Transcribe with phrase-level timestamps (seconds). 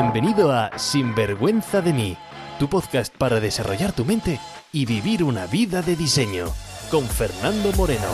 [0.00, 2.16] Bienvenido a Sinvergüenza de mí,
[2.60, 4.38] tu podcast para desarrollar tu mente
[4.70, 6.46] y vivir una vida de diseño,
[6.88, 8.06] con Fernando Moreno.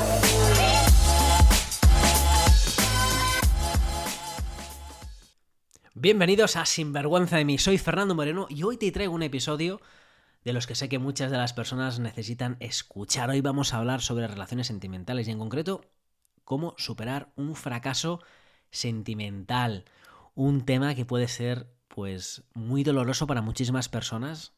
[5.93, 9.83] Bienvenidos a Sinvergüenza de mí, soy Fernando Moreno y hoy te traigo un episodio
[10.43, 13.29] de los que sé que muchas de las personas necesitan escuchar.
[13.29, 15.83] Hoy vamos a hablar sobre relaciones sentimentales y en concreto
[16.45, 18.23] cómo superar un fracaso
[18.71, 19.85] sentimental.
[20.35, 24.53] Un tema que puede ser pues muy doloroso para muchísimas personas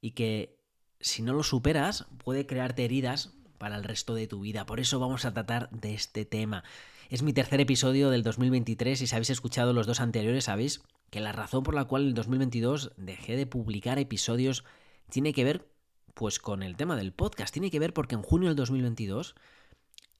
[0.00, 0.60] y que
[1.00, 4.64] si no lo superas puede crearte heridas para el resto de tu vida.
[4.64, 6.62] Por eso vamos a tratar de este tema.
[7.08, 11.18] Es mi tercer episodio del 2023 y si habéis escuchado los dos anteriores sabéis que
[11.18, 14.64] la razón por la cual en el 2022 dejé de publicar episodios
[15.08, 15.68] tiene que ver
[16.14, 17.52] pues con el tema del podcast.
[17.52, 19.34] Tiene que ver porque en junio del 2022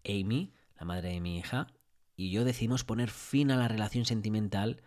[0.04, 1.68] Amy, la madre de mi hija,
[2.16, 4.82] y yo decidimos poner fin a la relación sentimental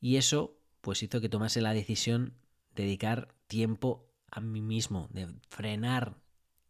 [0.00, 2.34] y eso pues hizo que tomase la decisión
[2.74, 6.16] de dedicar tiempo a mí mismo, de frenar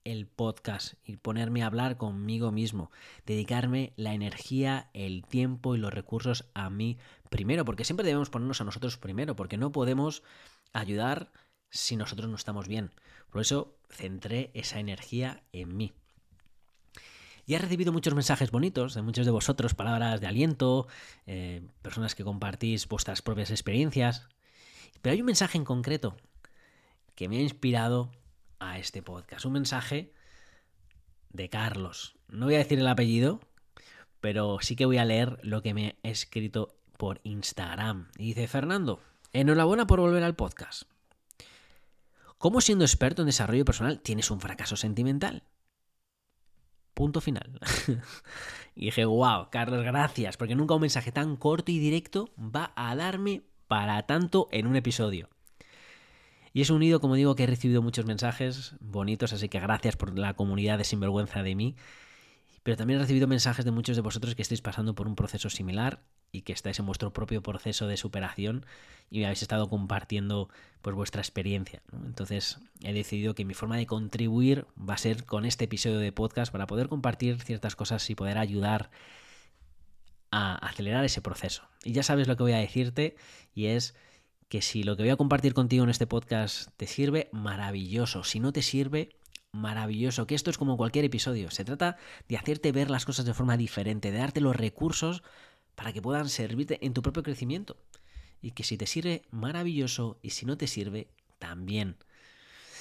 [0.04, 2.90] el podcast y ponerme a hablar conmigo mismo,
[3.26, 6.98] dedicarme la energía, el tiempo y los recursos a mí
[7.28, 10.22] primero, porque siempre debemos ponernos a nosotros primero, porque no podemos
[10.72, 11.30] ayudar
[11.70, 12.90] si nosotros no estamos bien.
[13.30, 15.92] Por eso centré esa energía en mí.
[17.48, 20.86] Y he recibido muchos mensajes bonitos de muchos de vosotros, palabras de aliento,
[21.26, 24.28] eh, personas que compartís vuestras propias experiencias.
[25.00, 26.14] Pero hay un mensaje en concreto
[27.14, 28.12] que me ha inspirado
[28.58, 29.46] a este podcast.
[29.46, 30.12] Un mensaje
[31.30, 32.16] de Carlos.
[32.28, 33.40] No voy a decir el apellido,
[34.20, 38.10] pero sí que voy a leer lo que me ha escrito por Instagram.
[38.18, 39.00] Y dice, Fernando,
[39.32, 40.82] enhorabuena por volver al podcast.
[42.36, 45.44] ¿Cómo siendo experto en desarrollo personal tienes un fracaso sentimental?
[46.98, 47.60] Punto final.
[48.74, 52.96] y dije, wow, Carlos, gracias, porque nunca un mensaje tan corto y directo va a
[52.96, 55.28] darme para tanto en un episodio.
[56.52, 60.18] Y es unido, como digo, que he recibido muchos mensajes bonitos, así que gracias por
[60.18, 61.76] la comunidad de sinvergüenza de mí.
[62.68, 65.48] Pero también he recibido mensajes de muchos de vosotros que estáis pasando por un proceso
[65.48, 66.02] similar
[66.32, 68.66] y que estáis en vuestro propio proceso de superación
[69.08, 70.50] y habéis estado compartiendo
[70.82, 71.80] pues vuestra experiencia.
[72.04, 76.12] Entonces he decidido que mi forma de contribuir va a ser con este episodio de
[76.12, 78.90] podcast para poder compartir ciertas cosas y poder ayudar
[80.30, 81.62] a acelerar ese proceso.
[81.84, 83.16] Y ya sabes lo que voy a decirte
[83.54, 83.94] y es
[84.50, 88.24] que si lo que voy a compartir contigo en este podcast te sirve, maravilloso.
[88.24, 89.08] Si no te sirve,
[89.52, 90.26] maravilloso.
[90.26, 91.50] Que esto es como cualquier episodio.
[91.50, 91.96] Se trata
[92.28, 95.22] de hacerte ver las cosas de forma diferente, de darte los recursos
[95.74, 97.76] para que puedan servirte en tu propio crecimiento.
[98.40, 100.18] Y que si te sirve, maravilloso.
[100.22, 101.96] Y si no te sirve, también.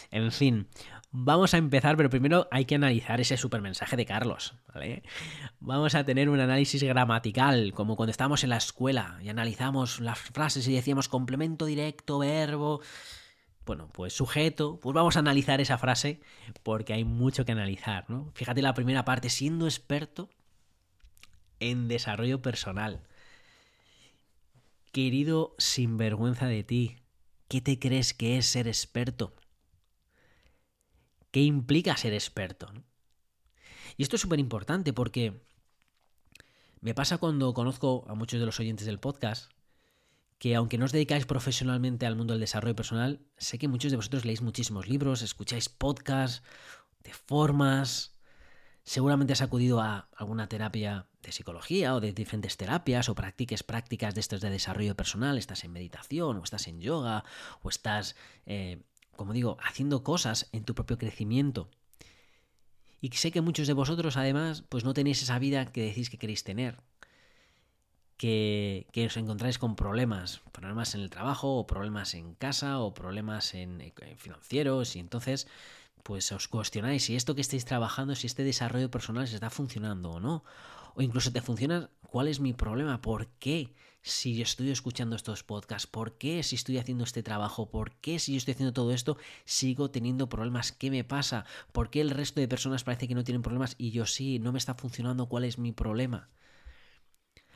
[0.09, 0.67] En fin,
[1.11, 4.53] vamos a empezar, pero primero hay que analizar ese supermensaje de Carlos.
[5.59, 10.17] Vamos a tener un análisis gramatical, como cuando estábamos en la escuela y analizamos las
[10.17, 12.81] frases y decíamos complemento directo, verbo.
[13.67, 16.21] Bueno, pues sujeto, pues vamos a analizar esa frase
[16.63, 18.31] porque hay mucho que analizar, ¿no?
[18.33, 20.29] Fíjate la primera parte, siendo experto
[21.59, 23.01] en desarrollo personal.
[24.93, 26.95] Querido sinvergüenza de ti,
[27.49, 29.35] ¿qué te crees que es ser experto?
[31.31, 32.71] ¿Qué implica ser experto?
[33.97, 35.41] Y esto es súper importante porque
[36.79, 39.51] me pasa cuando conozco a muchos de los oyentes del podcast
[40.37, 43.97] que aunque no os dedicáis profesionalmente al mundo del desarrollo personal, sé que muchos de
[43.97, 46.43] vosotros leéis muchísimos libros, escucháis podcasts
[47.03, 48.13] de formas,
[48.83, 54.13] seguramente has acudido a alguna terapia de psicología o de diferentes terapias o practiques prácticas
[54.13, 57.25] de estos de desarrollo personal, estás en meditación o estás en yoga
[57.63, 58.15] o estás
[58.45, 58.83] eh,
[59.17, 61.69] como digo, haciendo cosas en tu propio crecimiento.
[63.01, 66.17] Y sé que muchos de vosotros, además, pues no tenéis esa vida que decís que
[66.17, 66.77] queréis tener.
[68.17, 73.53] Que, os encontráis con problemas, problemas en el trabajo, o problemas en casa, o problemas
[73.53, 75.47] en, en financieros, y entonces,
[76.03, 80.11] pues os cuestionáis si esto que estáis trabajando, si este desarrollo personal se está funcionando
[80.11, 80.43] o no.
[80.95, 83.01] O incluso te funciona, ¿cuál es mi problema?
[83.01, 83.71] ¿Por qué?
[84.07, 85.87] si yo estoy escuchando estos podcasts?
[85.87, 87.69] ¿Por qué si estoy haciendo este trabajo?
[87.69, 90.71] ¿Por qué si yo estoy haciendo todo esto sigo teniendo problemas?
[90.71, 91.45] ¿Qué me pasa?
[91.71, 94.39] ¿Por qué el resto de personas parece que no tienen problemas y yo sí?
[94.39, 95.27] ¿No me está funcionando?
[95.27, 96.29] ¿Cuál es mi problema?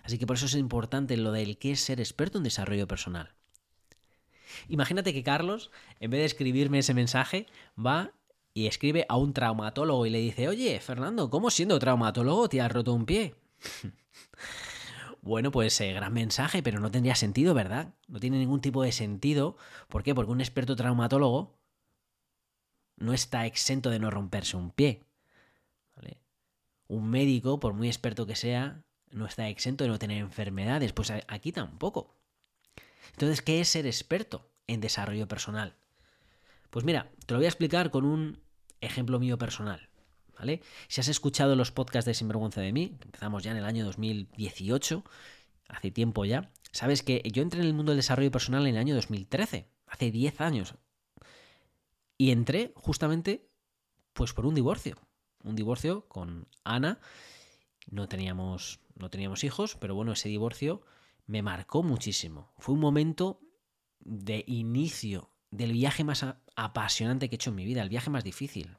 [0.04, 3.34] Así que por eso es importante lo del qué es ser experto en desarrollo personal.
[4.68, 8.14] Imagínate que Carlos, en vez de escribirme ese mensaje, va
[8.54, 12.72] y escribe a un traumatólogo y le dice, oye, Fernando, ¿cómo siendo traumatólogo te has
[12.72, 13.36] roto un pie?
[15.24, 17.94] Bueno, pues eh, gran mensaje, pero no tendría sentido, ¿verdad?
[18.08, 19.56] No tiene ningún tipo de sentido.
[19.88, 20.16] ¿Por qué?
[20.16, 21.60] Porque un experto traumatólogo
[22.98, 25.04] no está exento de no romperse un pie.
[26.88, 30.94] Un médico, por muy experto que sea, no está exento de no tener enfermedades.
[30.94, 32.16] Pues aquí tampoco.
[33.14, 35.76] Entonces, ¿qué es ser experto en desarrollo personal?
[36.70, 38.40] Pues mira, te lo voy a explicar con un
[38.80, 39.90] ejemplo mío personal.
[40.38, 40.62] ¿Vale?
[40.88, 43.86] Si has escuchado los podcasts de Sinvergüenza de mí, que empezamos ya en el año
[43.86, 45.04] 2018,
[45.68, 48.80] hace tiempo ya, sabes que yo entré en el mundo del desarrollo personal en el
[48.80, 50.74] año 2013, hace 10 años.
[52.18, 53.52] Y entré justamente
[54.14, 54.98] pues por un divorcio.
[55.44, 57.00] Un divorcio con Ana.
[57.90, 60.82] No teníamos, no teníamos hijos, pero bueno, ese divorcio
[61.28, 62.54] me marcó muchísimo.
[62.58, 63.42] Fue un momento
[64.00, 66.26] de inicio del viaje más
[66.56, 68.78] apasionante que he hecho en mi vida, el viaje más difícil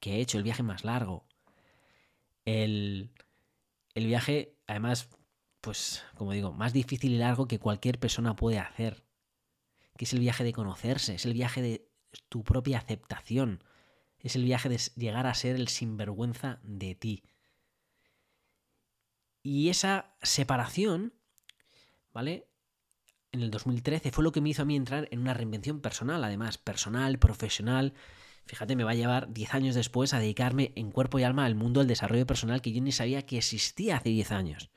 [0.00, 1.26] que he hecho, el viaje más largo.
[2.44, 3.10] El,
[3.94, 5.10] el viaje, además,
[5.60, 9.04] pues, como digo, más difícil y largo que cualquier persona puede hacer.
[9.96, 11.88] Que es el viaje de conocerse, es el viaje de
[12.28, 13.62] tu propia aceptación,
[14.18, 17.22] es el viaje de llegar a ser el sinvergüenza de ti.
[19.42, 21.14] Y esa separación,
[22.12, 22.46] ¿vale?
[23.32, 26.22] En el 2013 fue lo que me hizo a mí entrar en una reinvención personal,
[26.24, 27.94] además, personal, profesional.
[28.46, 31.54] Fíjate, me va a llevar 10 años después a dedicarme en cuerpo y alma al
[31.54, 34.70] mundo del desarrollo personal que yo ni sabía que existía hace 10 años.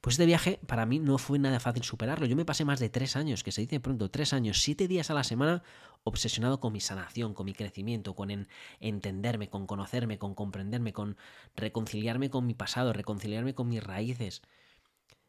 [0.00, 2.24] Pues este viaje para mí no fue nada fácil superarlo.
[2.24, 5.10] Yo me pasé más de tres años, que se dice pronto, tres años, siete días
[5.10, 5.62] a la semana,
[6.04, 8.46] obsesionado con mi sanación, con mi crecimiento, con
[8.80, 11.18] entenderme, con conocerme, con comprenderme, con
[11.54, 14.40] reconciliarme con mi pasado, reconciliarme con mis raíces.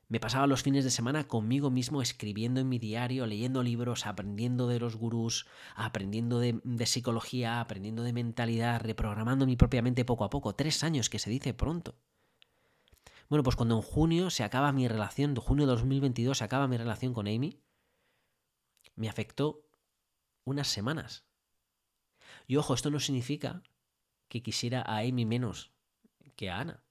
[0.08, 4.68] Me pasaba los fines de semana conmigo mismo escribiendo en mi diario, leyendo libros, aprendiendo
[4.68, 10.24] de los gurús, aprendiendo de, de psicología, aprendiendo de mentalidad, reprogramando mi propia mente poco
[10.24, 10.54] a poco.
[10.54, 11.96] Tres años, que se dice pronto.
[13.32, 16.68] Bueno, pues cuando en junio se acaba mi relación, de junio de 2022 se acaba
[16.68, 17.62] mi relación con Amy,
[18.98, 19.66] me afectó
[20.44, 21.24] unas semanas.
[22.46, 23.64] Y ojo, esto no significa
[24.28, 25.72] que quisiera a Amy menos
[26.36, 26.84] que a Ana.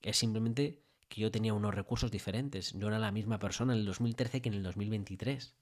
[0.00, 2.74] Es simplemente que yo tenía unos recursos diferentes.
[2.74, 5.54] No era la misma persona en el 2013 que en el 2023.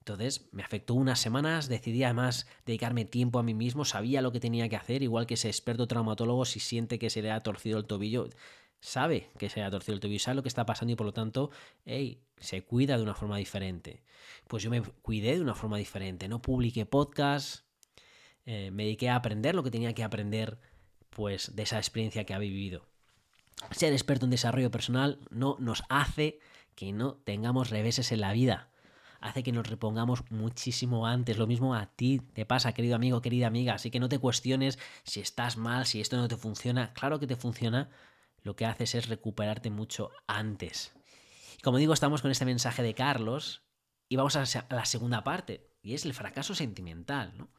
[0.00, 4.40] Entonces me afectó unas semanas, decidí además dedicarme tiempo a mí mismo, sabía lo que
[4.40, 7.78] tenía que hacer, igual que ese experto traumatólogo si siente que se le ha torcido
[7.78, 8.28] el tobillo,
[8.80, 11.12] sabe que se ha torcido el tobillo, sabe lo que está pasando y por lo
[11.12, 11.50] tanto,
[11.84, 14.02] hey, se cuida de una forma diferente.
[14.48, 17.64] Pues yo me cuidé de una forma diferente, no publiqué podcast,
[18.46, 20.58] eh, me dediqué a aprender lo que tenía que aprender
[21.10, 22.86] pues de esa experiencia que había vivido.
[23.72, 26.38] Ser experto en desarrollo personal no nos hace
[26.74, 28.70] que no tengamos reveses en la vida.
[29.20, 31.36] Hace que nos repongamos muchísimo antes.
[31.36, 33.74] Lo mismo a ti te pasa, querido amigo, querida amiga.
[33.74, 36.94] Así que no te cuestiones si estás mal, si esto no te funciona.
[36.94, 37.90] Claro que te funciona,
[38.42, 40.92] lo que haces es recuperarte mucho antes.
[41.62, 43.62] Como digo, estamos con este mensaje de Carlos
[44.08, 47.36] y vamos a la segunda parte, y es el fracaso sentimental.
[47.36, 47.50] ¿no?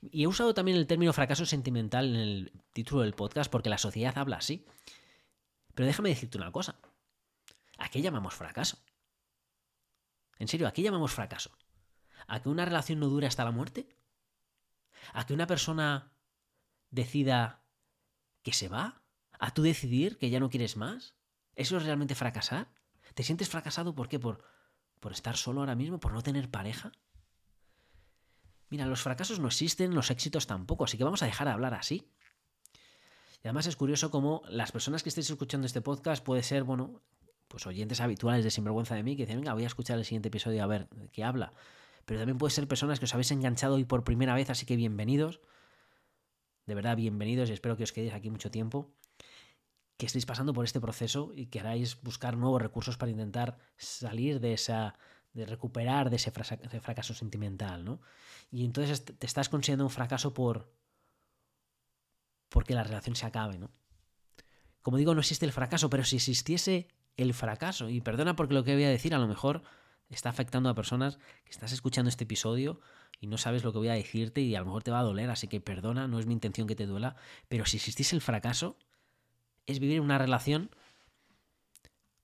[0.00, 3.78] Y he usado también el término fracaso sentimental en el título del podcast porque la
[3.78, 4.66] sociedad habla así.
[5.74, 6.80] Pero déjame decirte una cosa.
[7.78, 8.78] ¿A qué llamamos fracaso?
[10.38, 11.56] En serio, ¿a qué llamamos fracaso?
[12.26, 13.88] ¿A que una relación no dure hasta la muerte?
[15.12, 16.12] ¿A que una persona
[16.90, 17.64] decida
[18.42, 19.01] que se va?
[19.42, 21.16] A tú decidir que ya no quieres más?
[21.56, 22.68] ¿Eso es realmente fracasar?
[23.12, 24.20] ¿Te sientes fracasado por qué?
[24.20, 24.44] ¿Por,
[25.00, 25.98] por estar solo ahora mismo?
[25.98, 26.92] ¿Por no tener pareja?
[28.68, 31.74] Mira, los fracasos no existen, los éxitos tampoco, así que vamos a dejar de hablar
[31.74, 32.08] así.
[33.42, 37.02] Y además es curioso cómo las personas que estéis escuchando este podcast puede ser, bueno,
[37.48, 40.28] pues oyentes habituales de Sinvergüenza de mí que dicen, venga, voy a escuchar el siguiente
[40.28, 41.52] episodio a ver qué habla.
[42.04, 44.76] Pero también puede ser personas que os habéis enganchado hoy por primera vez, así que
[44.76, 45.40] bienvenidos.
[46.64, 48.94] De verdad, bienvenidos y espero que os quedéis aquí mucho tiempo
[50.02, 54.52] que estéis pasando por este proceso y queráis buscar nuevos recursos para intentar salir de
[54.52, 54.98] esa
[55.32, 58.00] de recuperar de ese, fracaso sentimental, ¿no?
[58.50, 60.74] Y entonces te estás considerando un fracaso por
[62.48, 63.70] porque la relación se acabe, ¿no?
[64.80, 68.64] Como digo, no existe el fracaso, pero si existiese el fracaso, y perdona porque lo
[68.64, 69.62] que voy a decir a lo mejor
[70.08, 72.80] está afectando a personas que estás escuchando este episodio
[73.20, 75.04] y no sabes lo que voy a decirte y a lo mejor te va a
[75.04, 77.14] doler, así que perdona, no es mi intención que te duela,
[77.48, 78.76] pero si existiese el fracaso,
[79.66, 80.70] es vivir una relación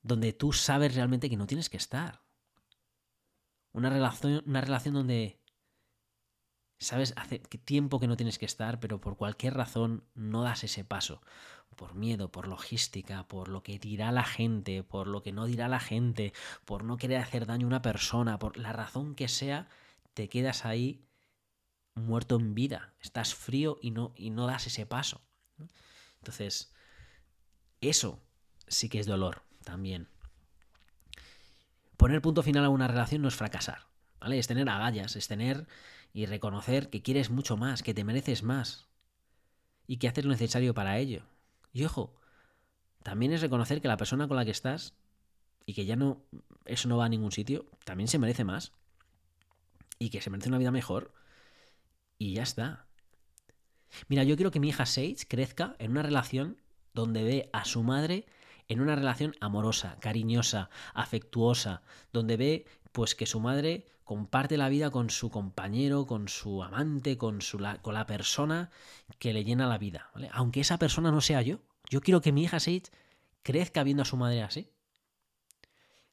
[0.02, 2.22] donde tú sabes realmente que no tienes que estar.
[3.72, 5.40] Una relación, una relación donde
[6.78, 10.84] sabes hace tiempo que no tienes que estar, pero por cualquier razón no das ese
[10.84, 11.20] paso.
[11.76, 15.68] Por miedo, por logística, por lo que dirá la gente, por lo que no dirá
[15.68, 16.32] la gente,
[16.64, 19.68] por no querer hacer daño a una persona, por la razón que sea,
[20.14, 21.04] te quedas ahí
[21.94, 22.94] muerto en vida.
[23.00, 25.20] Estás frío y no, y no das ese paso.
[26.18, 26.72] Entonces,
[27.80, 28.20] eso
[28.66, 30.08] sí que es dolor también.
[31.96, 33.86] Poner punto final a una relación no es fracasar,
[34.20, 34.38] ¿vale?
[34.38, 35.66] Es tener agallas, es tener
[36.12, 38.86] y reconocer que quieres mucho más, que te mereces más
[39.86, 41.24] y que haces lo necesario para ello.
[41.72, 42.14] Y ojo,
[43.02, 44.94] también es reconocer que la persona con la que estás
[45.66, 46.22] y que ya no,
[46.64, 48.72] eso no va a ningún sitio, también se merece más.
[49.98, 51.12] Y que se merece una vida mejor.
[52.18, 52.86] Y ya está.
[54.08, 56.56] Mira, yo quiero que mi hija Sage crezca en una relación
[56.94, 58.26] donde ve a su madre
[58.68, 64.90] en una relación amorosa, cariñosa, afectuosa, donde ve pues que su madre comparte la vida
[64.90, 68.70] con su compañero, con su amante, con, su, la, con la persona
[69.18, 70.10] que le llena la vida.
[70.32, 71.60] Aunque esa persona no sea yo.
[71.90, 72.84] Yo quiero que mi hija Sage
[73.42, 74.70] crezca viendo a su madre así.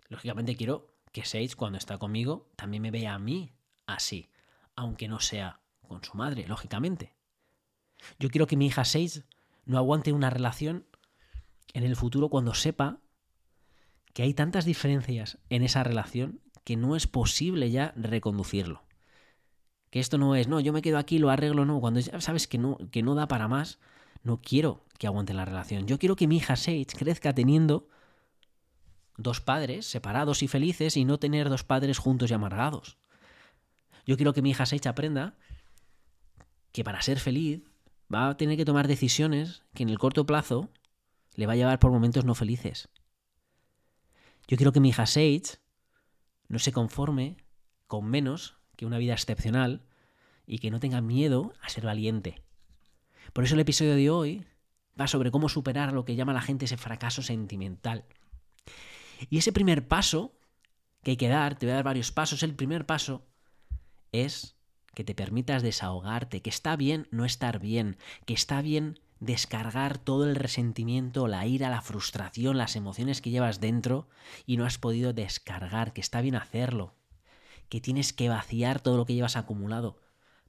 [0.09, 3.53] Lógicamente quiero que Sage cuando está conmigo también me vea a mí
[3.85, 4.29] así,
[4.75, 7.15] aunque no sea con su madre, lógicamente.
[8.19, 9.23] Yo quiero que mi hija Sage
[9.65, 10.85] no aguante una relación
[11.73, 12.99] en el futuro cuando sepa
[14.13, 18.83] que hay tantas diferencias en esa relación que no es posible ya reconducirlo.
[19.89, 21.79] Que esto no es, no, yo me quedo aquí, lo arreglo, no.
[21.79, 23.79] Cuando ya sabes que no, que no da para más,
[24.23, 25.85] no quiero que aguante la relación.
[25.85, 27.87] Yo quiero que mi hija Sage crezca teniendo
[29.17, 32.97] dos padres separados y felices y no tener dos padres juntos y amargados.
[34.05, 35.35] Yo quiero que mi hija Sage aprenda
[36.71, 37.63] que para ser feliz
[38.13, 40.69] va a tener que tomar decisiones que en el corto plazo
[41.35, 42.89] le va a llevar por momentos no felices.
[44.47, 45.59] Yo quiero que mi hija Sage
[46.47, 47.37] no se conforme
[47.87, 49.85] con menos que una vida excepcional
[50.45, 52.41] y que no tenga miedo a ser valiente.
[53.33, 54.45] Por eso el episodio de hoy
[54.99, 58.05] va sobre cómo superar lo que llama la gente ese fracaso sentimental.
[59.29, 60.37] Y ese primer paso
[61.03, 63.25] que hay que dar, te voy a dar varios pasos, el primer paso
[64.11, 64.54] es
[64.95, 70.25] que te permitas desahogarte, que está bien no estar bien, que está bien descargar todo
[70.25, 74.07] el resentimiento, la ira, la frustración, las emociones que llevas dentro
[74.45, 76.95] y no has podido descargar, que está bien hacerlo,
[77.69, 79.99] que tienes que vaciar todo lo que llevas acumulado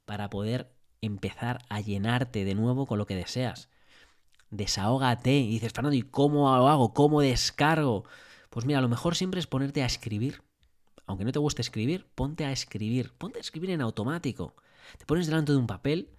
[0.05, 3.69] para poder empezar a llenarte de nuevo con lo que deseas.
[4.49, 6.93] Desahógate y dices, Fernando, ¿y cómo lo hago?
[6.93, 8.05] ¿Cómo descargo?
[8.49, 10.41] Pues mira, lo mejor siempre es ponerte a escribir.
[11.07, 13.13] Aunque no te guste escribir, ponte a escribir.
[13.17, 14.55] Ponte a escribir en automático.
[14.97, 16.09] Te pones delante de un papel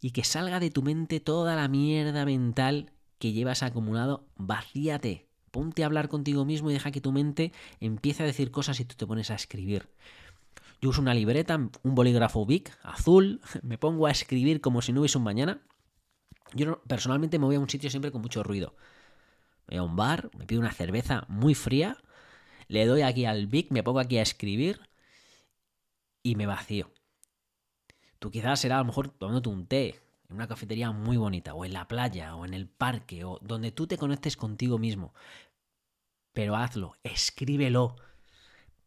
[0.00, 5.28] y que salga de tu mente toda la mierda mental que llevas acumulado, vacíate.
[5.50, 8.84] Ponte a hablar contigo mismo y deja que tu mente empiece a decir cosas y
[8.84, 9.90] tú te pones a escribir.
[10.80, 15.00] Yo uso una libreta, un bolígrafo Bic azul, me pongo a escribir como si no
[15.00, 15.60] hubiese un mañana.
[16.54, 18.74] Yo personalmente me voy a un sitio siempre con mucho ruido.
[19.68, 21.98] Me voy a un bar, me pido una cerveza muy fría,
[22.72, 24.80] le doy aquí al Bic, me pongo aquí a escribir
[26.22, 26.90] y me vacío.
[28.18, 30.00] Tú quizás será a lo mejor tomándote un té
[30.30, 33.72] en una cafetería muy bonita, o en la playa, o en el parque, o donde
[33.72, 35.12] tú te conectes contigo mismo.
[36.32, 37.96] Pero hazlo, escríbelo.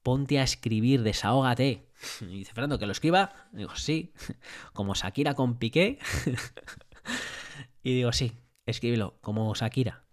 [0.02, 1.88] Ponte a escribir, desahógate.
[2.22, 3.50] Y dice Fernando, ¿que lo escriba?
[3.52, 4.14] Digo, sí.
[4.74, 6.00] Como Shakira con Piqué.
[7.84, 8.32] Y digo, sí,
[8.66, 10.04] escríbelo, como Shakira.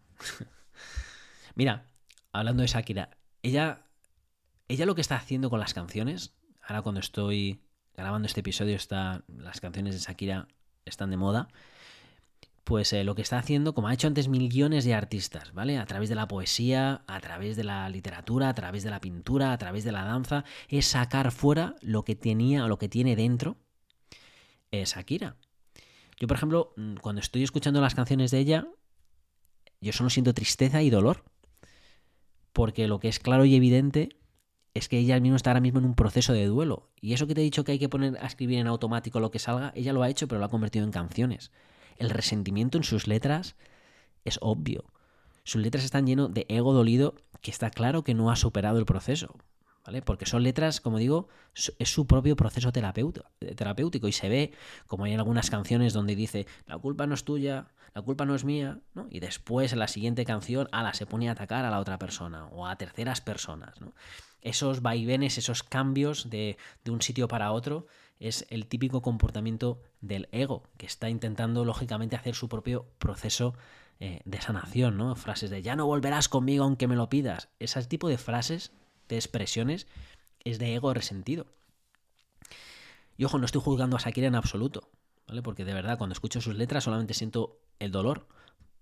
[1.55, 1.87] Mira,
[2.31, 3.87] hablando de Shakira, ella,
[4.69, 7.61] ella lo que está haciendo con las canciones, ahora cuando estoy
[7.95, 10.49] grabando este episodio está, las canciones de Shakira
[10.85, 11.49] están de moda,
[12.65, 15.79] pues eh, lo que está haciendo, como ha hecho antes millones de artistas, ¿vale?
[15.79, 19.53] A través de la poesía, a través de la literatura, a través de la pintura,
[19.53, 23.17] a través de la danza, es sacar fuera lo que tenía o lo que tiene
[23.17, 23.57] dentro
[24.71, 25.37] eh, Shakira.
[26.19, 28.69] Yo, por ejemplo, mm, cuando estoy escuchando las canciones de ella,
[29.81, 31.25] yo solo siento tristeza y dolor.
[32.53, 34.11] Porque lo que es claro y evidente
[34.75, 36.91] es que ella mismo está ahora mismo en un proceso de duelo.
[37.01, 39.31] Y eso que te he dicho que hay que poner a escribir en automático lo
[39.31, 41.51] que salga, ella lo ha hecho, pero lo ha convertido en canciones.
[41.97, 43.57] El resentimiento en sus letras
[44.25, 44.85] es obvio.
[45.45, 48.87] Sus letras están llenas de ego dolido que está claro que no ha superado el
[48.87, 49.35] proceso.
[49.85, 50.01] ¿Vale?
[50.01, 51.29] Porque son letras, como digo,
[51.79, 54.53] es su propio proceso terapéutico y se ve,
[54.87, 58.35] como hay en algunas canciones donde dice, la culpa no es tuya, la culpa no
[58.35, 61.79] es mía, y después en la siguiente canción, ala, se pone a atacar a la
[61.79, 63.75] otra persona o a terceras personas.
[64.41, 66.57] esos vaivenes, esos cambios de,
[66.89, 67.87] un sitio para otro,
[68.19, 73.55] es el típico comportamiento del ego, que está intentando, lógicamente, hacer su propio proceso
[74.01, 75.17] eh, de sanación.
[75.17, 77.51] Frases de ya no volverás conmigo aunque me lo pidas.
[77.59, 78.73] Ese tipo de frases,
[79.17, 79.87] expresiones,
[80.45, 81.47] es de ego resentido.
[83.17, 84.91] Y ojo, no estoy juzgando a Shakira en absoluto,
[85.29, 85.43] ¿vale?
[85.43, 88.27] Porque de verdad, cuando escucho sus letras solamente siento el dolor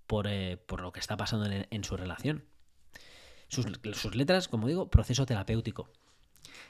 [0.06, 2.44] por, eh, lo que está pasando en su relación.
[3.50, 5.90] Sus, letras, como digo, proceso terapéutico.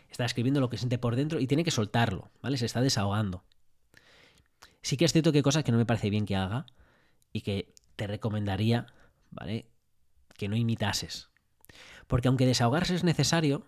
[0.09, 2.57] Está escribiendo lo que siente por dentro y tiene que soltarlo, ¿vale?
[2.57, 3.45] Se está desahogando.
[4.81, 6.65] Sí que es cierto que hay cosas que no me parece bien que haga
[7.35, 8.87] y que te recomendaría,
[9.31, 9.67] ¿vale?
[10.39, 11.29] Que no imitases.
[12.07, 13.65] Porque aunque desahogarse es necesario,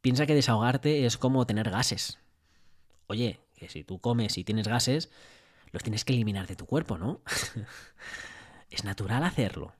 [0.00, 2.18] piensa que desahogarte es como tener gases.
[3.06, 5.10] Oye, que si tú comes y tienes gases,
[5.72, 7.20] los tienes que eliminar de tu cuerpo, ¿no?
[8.70, 9.74] es natural hacerlo.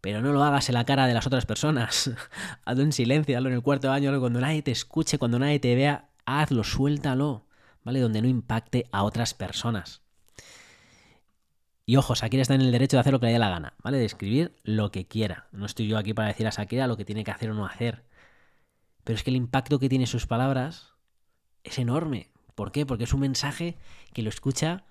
[0.00, 2.10] pero no lo hagas en la cara de las otras personas.
[2.64, 5.74] hazlo en silencio, hazlo en el cuarto baño, cuando nadie te escuche, cuando nadie te
[5.74, 7.46] vea, hazlo, suéltalo,
[7.84, 8.00] ¿vale?
[8.00, 10.03] Donde no impacte a otras personas.
[11.86, 13.74] Y ojo, Shakira está en el derecho de hacer lo que le dé la gana,
[13.82, 13.98] ¿vale?
[13.98, 15.48] De escribir lo que quiera.
[15.52, 17.66] No estoy yo aquí para decir a Shakira lo que tiene que hacer o no
[17.66, 18.04] hacer.
[19.04, 20.94] Pero es que el impacto que tiene sus palabras
[21.62, 22.30] es enorme.
[22.54, 22.86] ¿Por qué?
[22.86, 23.76] Porque es un mensaje
[24.14, 24.84] que lo escucha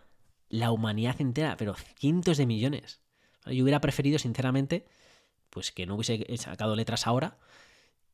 [0.50, 3.02] la humanidad entera, pero cientos de millones.
[3.46, 4.86] Yo hubiera preferido, sinceramente,
[5.50, 7.40] pues que no hubiese sacado letras ahora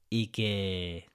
[0.10, 1.10] y que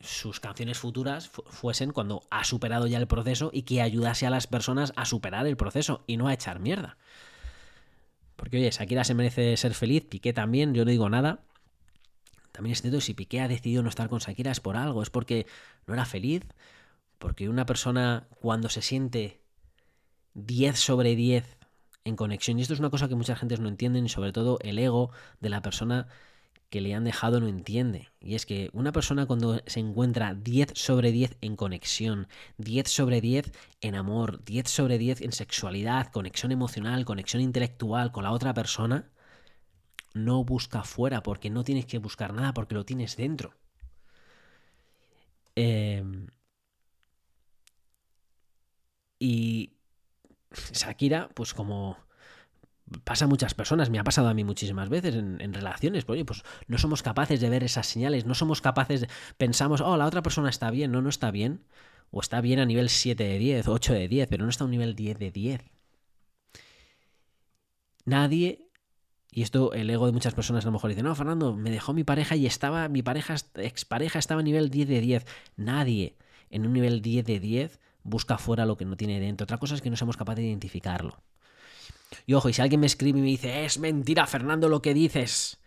[0.00, 4.46] sus canciones futuras fuesen cuando ha superado ya el proceso y que ayudase a las
[4.46, 6.96] personas a superar el proceso y no a echar mierda.
[8.36, 11.40] Porque oye, Shakira se merece ser feliz, Piqué también, yo no digo nada.
[12.52, 15.10] También es cierto, si Piqué ha decidido no estar con Shakira es por algo, es
[15.10, 15.46] porque
[15.86, 16.42] no era feliz,
[17.18, 19.42] porque una persona cuando se siente
[20.32, 21.58] 10 sobre 10
[22.04, 24.58] en conexión, y esto es una cosa que muchas gentes no entienden, y sobre todo
[24.62, 26.08] el ego de la persona
[26.70, 28.08] que le han dejado no entiende.
[28.20, 33.20] Y es que una persona cuando se encuentra 10 sobre 10 en conexión, 10 sobre
[33.20, 38.54] 10 en amor, 10 sobre 10 en sexualidad, conexión emocional, conexión intelectual con la otra
[38.54, 39.10] persona,
[40.14, 43.54] no busca fuera porque no tienes que buscar nada porque lo tienes dentro.
[45.56, 46.26] Em,
[49.18, 49.72] y
[50.72, 51.96] Shakira, pues como
[53.04, 56.42] pasa a muchas personas, me ha pasado a mí muchísimas veces en, relaciones, pues, pues
[56.66, 60.22] no somos capaces de ver esas señales, no somos capaces de, pensamos, oh, la otra
[60.22, 61.64] persona está bien, no, no está bien,
[62.10, 64.66] o está bien a nivel 7 de 10, 8 de 10, pero no está a
[64.66, 65.70] un nivel 10 de 10.
[68.04, 68.68] Nadie,
[69.30, 71.92] y esto el ego de muchas personas a lo mejor dice, no, Fernando, me dejó
[71.92, 75.26] mi pareja y estaba, mi pareja, expareja estaba a nivel 10 de 10.
[75.56, 76.16] Nadie
[76.50, 79.44] en un nivel 10 de 10 busca fuera lo que no tiene dentro.
[79.44, 81.22] Otra cosa es que no somos capaces de identificarlo.
[82.26, 84.94] Y ojo, y si alguien me escribe y me dice, es mentira, Fernando, lo que
[84.94, 85.60] dices.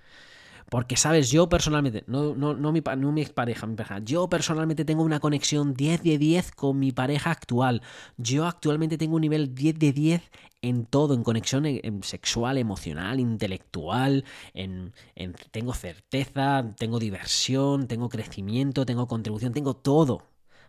[0.70, 4.86] Porque, sabes, yo personalmente, no, no, no, mi, no mi expareja, mi pareja, yo personalmente
[4.86, 7.82] tengo una conexión 10 de 10 con mi pareja actual.
[8.18, 10.32] Yo actualmente tengo un nivel 10 de 10
[10.64, 11.66] en todo, en conexión
[12.02, 20.24] sexual, emocional, intelectual, en, en, tengo certeza, tengo diversión, tengo crecimiento, tengo contribución, tengo todo,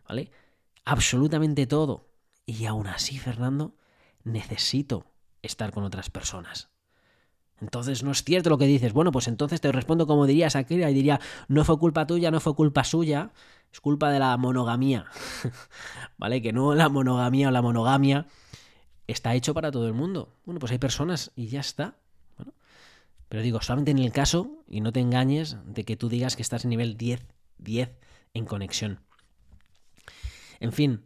[0.07, 0.31] ¿vale?
[0.85, 2.09] Absolutamente todo.
[2.45, 3.75] Y aún así, Fernando,
[4.25, 5.07] necesito
[5.47, 6.71] estar con otras personas.
[7.61, 8.93] Entonces no es cierto lo que dices.
[8.93, 12.41] Bueno, pues entonces te respondo como diría Shakira y diría, no fue culpa tuya, no
[12.41, 13.31] fue culpa suya,
[13.73, 15.07] es culpa de la monogamía.
[16.19, 16.43] ¿Vale?
[16.43, 18.27] Que no la monogamía o la monogamia
[19.07, 20.35] está hecho para todo el mundo.
[20.45, 21.97] Bueno, pues hay personas y ya está.
[23.29, 26.43] pero digo, solamente en el caso, y no te engañes, de que tú digas que
[26.43, 27.25] estás en nivel 10,
[27.59, 27.91] 10
[28.35, 29.01] en conexión.
[30.61, 31.05] En fin,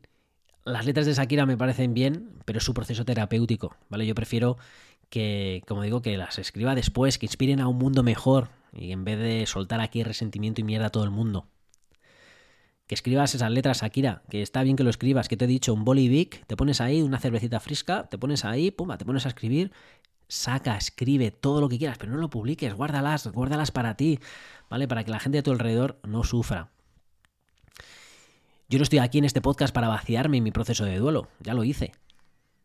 [0.68, 4.07] las letras de Shakira me parecen bien, pero es su proceso terapéutico, ¿vale?
[4.07, 4.59] Yo prefiero
[5.09, 9.04] que, como digo, que las escriba después, que inspiren a un mundo mejor, y en
[9.04, 11.46] vez de soltar aquí resentimiento y mierda a todo el mundo.
[12.87, 15.74] Que escribas esas letras, Shakira, que está bien que lo escribas, que te he dicho,
[15.74, 19.28] un bolivic, te pones ahí una cervecita fresca, te pones ahí, pum, te pones a
[19.28, 19.72] escribir,
[20.28, 24.20] saca, escribe todo lo que quieras, pero no lo publiques, guárdalas, guárdalas para ti,
[24.70, 24.88] ¿vale?
[24.88, 26.70] Para que la gente a tu alrededor no sufra.
[28.70, 31.54] Yo no estoy aquí en este podcast para vaciarme en mi proceso de duelo, ya
[31.54, 31.92] lo hice.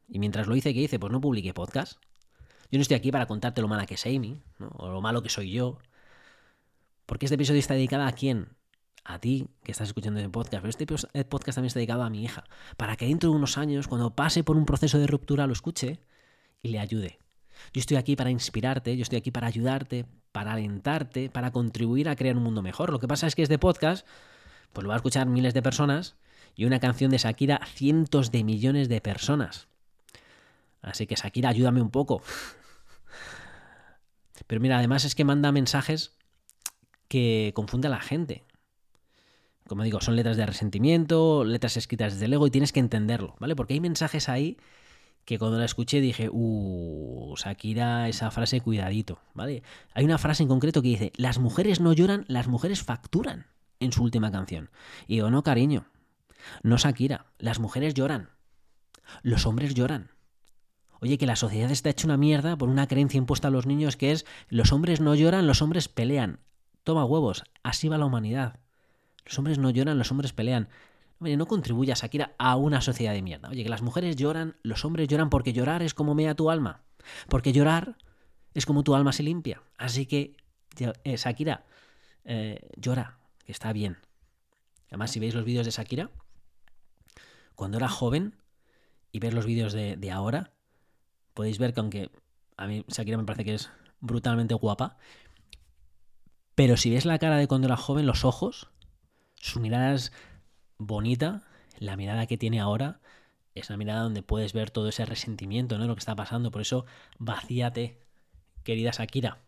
[0.09, 0.99] Y mientras lo hice, ¿qué hice?
[0.99, 1.93] Pues no publiqué podcast.
[2.69, 5.29] Yo no estoy aquí para contarte lo mala que es Amy, o lo malo que
[5.29, 5.79] soy yo.
[7.05, 8.49] Porque este episodio está dedicado a quién?
[9.05, 10.61] A ti que estás escuchando este podcast.
[10.77, 12.43] Pero este podcast también está dedicado a mi hija.
[12.75, 16.01] Para que dentro de unos años, cuando pase por un proceso de ruptura, lo escuche
[16.61, 17.19] y le ayude.
[17.71, 22.17] Yo estoy aquí para inspirarte, yo estoy aquí para ayudarte, para alentarte, para contribuir a
[22.17, 22.91] crear un mundo mejor.
[22.91, 24.05] Lo que pasa es que este podcast
[24.73, 26.15] pues lo va a escuchar miles de personas
[26.55, 29.67] y una canción de Shakira cientos de millones de personas.
[30.81, 32.21] Así que Shakira, ayúdame un poco.
[34.47, 36.17] Pero mira, además es que manda mensajes
[37.07, 38.43] que confunde a la gente.
[39.67, 43.35] Como digo, son letras de resentimiento, letras escritas desde el ego y tienes que entenderlo,
[43.39, 43.55] ¿vale?
[43.55, 44.57] Porque hay mensajes ahí
[45.23, 49.63] que cuando la escuché dije, uh, Shakira, esa frase, cuidadito, ¿vale?
[49.93, 53.45] Hay una frase en concreto que dice, las mujeres no lloran, las mujeres facturan
[53.83, 54.69] en su última canción.
[55.07, 55.85] Y digo, no, cariño,
[56.61, 58.29] no Shakira, las mujeres lloran,
[59.21, 60.11] los hombres lloran.
[60.99, 63.97] Oye, que la sociedad está hecha una mierda por una creencia impuesta a los niños
[63.97, 66.39] que es los hombres no lloran, los hombres pelean.
[66.83, 68.59] Toma huevos, así va la humanidad.
[69.25, 70.69] Los hombres no lloran, los hombres pelean.
[71.19, 73.49] Oye, no contribuya Shakira a una sociedad de mierda.
[73.49, 76.83] Oye, que las mujeres lloran, los hombres lloran porque llorar es como mea tu alma.
[77.27, 77.97] Porque llorar
[78.53, 79.61] es como tu alma se limpia.
[79.77, 80.37] Así que,
[80.79, 81.65] eh, Shakira,
[82.25, 83.97] eh, llora, que está bien.
[84.87, 86.11] Además, si veis los vídeos de Shakira,
[87.55, 88.35] cuando era joven
[89.11, 90.53] y ver los vídeos de, ahora,
[91.33, 92.11] podéis ver que aunque
[92.57, 94.97] a mí Shakira me parece que es brutalmente guapa,
[96.55, 98.69] Pero si ves la cara de cuando era joven, los ojos,
[99.35, 100.11] su mirada es
[100.77, 101.43] bonita,
[101.79, 103.01] la mirada que tiene ahora
[103.55, 105.85] es una mirada donde puedes ver todo ese resentimiento, ¿no?
[105.85, 106.51] Lo que está pasando.
[106.51, 106.85] Por eso,
[107.19, 107.99] vacíate,
[108.63, 109.39] querida Shakira.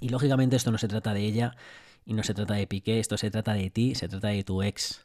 [0.00, 1.56] Y lógicamente esto no se trata de ella
[2.04, 4.62] y no se trata de Piqué, esto se trata de ti, se trata de tu
[4.62, 5.02] ex.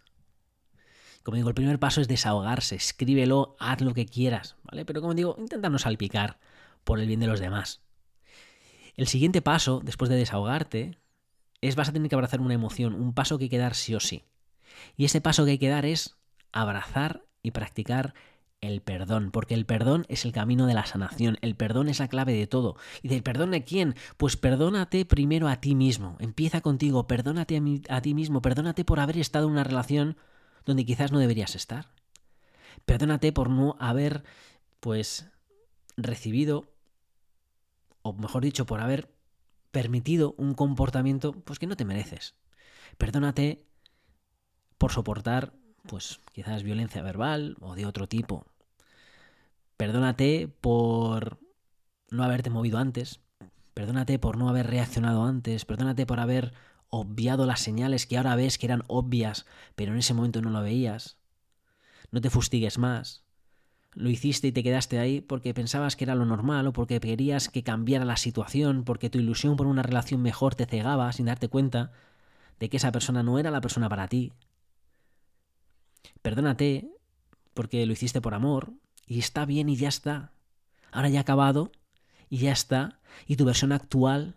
[1.23, 4.85] Como digo, el primer paso es desahogarse, escríbelo, haz lo que quieras, ¿vale?
[4.85, 6.39] Pero como digo, intenta no salpicar
[6.83, 7.81] por el bien de los demás.
[8.95, 10.99] El siguiente paso, después de desahogarte,
[11.61, 13.95] es vas a tener que abrazar una emoción, un paso que hay que dar sí
[13.95, 14.25] o sí.
[14.97, 16.17] Y ese paso que hay que dar es
[16.51, 18.13] abrazar y practicar
[18.63, 22.07] el perdón, porque el perdón es el camino de la sanación, el perdón es la
[22.07, 22.77] clave de todo.
[23.01, 23.95] ¿Y del perdón a quién?
[24.17, 28.99] Pues perdónate primero a ti mismo, empieza contigo, perdónate a, a ti mismo, perdónate por
[28.99, 30.17] haber estado en una relación
[30.65, 31.89] donde quizás no deberías estar.
[32.85, 34.23] Perdónate por no haber,
[34.79, 35.29] pues,
[35.97, 36.71] recibido,
[38.01, 39.13] o mejor dicho, por haber
[39.71, 42.35] permitido un comportamiento, pues, que no te mereces.
[42.97, 43.65] Perdónate
[44.77, 45.53] por soportar,
[45.87, 48.45] pues, quizás violencia verbal o de otro tipo.
[49.77, 51.39] Perdónate por
[52.09, 53.21] no haberte movido antes.
[53.73, 55.65] Perdónate por no haber reaccionado antes.
[55.65, 56.53] Perdónate por haber
[56.89, 60.61] obviado las señales que ahora ves que eran obvias, pero en ese momento no lo
[60.61, 61.17] veías.
[62.11, 63.23] No te fustigues más.
[63.95, 67.49] Lo hiciste y te quedaste ahí porque pensabas que era lo normal o porque querías
[67.49, 71.47] que cambiara la situación, porque tu ilusión por una relación mejor te cegaba sin darte
[71.47, 71.91] cuenta
[72.59, 74.33] de que esa persona no era la persona para ti.
[76.21, 76.89] Perdónate
[77.53, 78.73] porque lo hiciste por amor
[79.07, 80.31] y está bien y ya está.
[80.91, 81.71] Ahora ya ha acabado
[82.29, 82.99] y ya está.
[83.27, 84.35] Y tu versión actual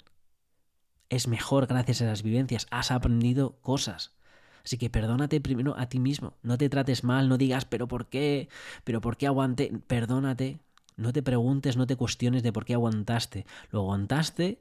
[1.09, 4.17] es mejor gracias a esas vivencias, has aprendido cosas.
[4.65, 8.09] Así que perdónate primero a ti mismo, no te trates mal, no digas, pero ¿por
[8.09, 8.49] qué?
[8.83, 9.73] ¿Pero por qué aguanté?
[9.87, 10.59] Perdónate,
[10.97, 13.47] no te preguntes, no te cuestiones de por qué aguantaste.
[13.71, 14.61] Lo aguantaste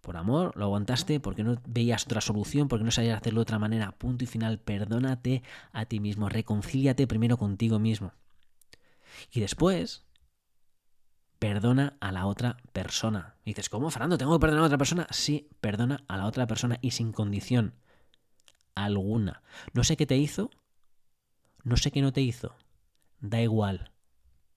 [0.00, 3.58] por amor, lo aguantaste porque no veías otra solución, porque no sabías hacerlo de otra
[3.58, 3.92] manera.
[3.92, 5.42] Punto y final, perdónate
[5.72, 8.12] a ti mismo, reconcíliate primero contigo mismo.
[9.30, 10.04] Y después,
[11.38, 13.36] perdona a la otra persona.
[13.44, 14.18] Y dices, ¿cómo, Fernando?
[14.18, 15.06] ¿Tengo que perdonar a otra persona?
[15.10, 17.74] Sí, perdona a la otra persona y sin condición
[18.74, 19.42] alguna.
[19.72, 20.50] No sé qué te hizo,
[21.62, 22.54] no sé qué no te hizo.
[23.20, 23.92] Da igual.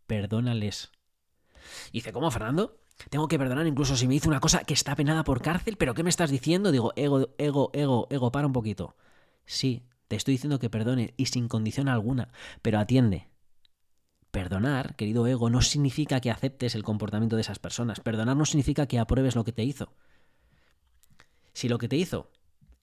[0.08, 0.92] Perdónales.
[1.92, 2.80] Y dice, ¿cómo, Fernando?
[3.10, 5.94] Tengo que perdonar incluso si me hizo una cosa que está penada por cárcel, pero
[5.94, 6.72] ¿qué me estás diciendo?
[6.72, 8.96] Digo, ego, ego, ego, ego, para un poquito.
[9.46, 13.30] Sí, te estoy diciendo que perdone y sin condición alguna, pero atiende.
[14.32, 18.00] Perdonar, querido ego, no significa que aceptes el comportamiento de esas personas.
[18.00, 19.94] Perdonar no significa que apruebes lo que te hizo.
[21.54, 22.30] Si lo que te hizo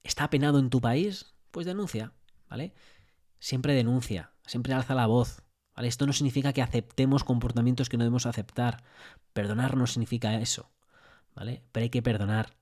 [0.03, 2.13] está penado en tu país, pues denuncia,
[2.49, 2.75] ¿vale?
[3.39, 5.43] Siempre denuncia, siempre alza la voz.
[5.77, 8.83] Esto no significa que aceptemos comportamientos que no debemos aceptar.
[9.33, 10.71] Perdonar no significa eso,
[11.35, 11.63] ¿vale?
[11.73, 12.57] Pero hay que perdonar.